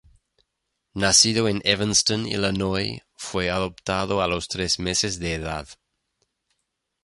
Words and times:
Nacido 0.95 1.47
en 1.47 1.61
Evanston, 1.63 2.25
Illinois, 2.25 3.03
fue 3.17 3.51
adoptado 3.51 4.23
a 4.23 4.27
los 4.27 4.47
tres 4.47 4.79
meses 4.79 5.19
de 5.19 5.35
edad. 5.35 5.69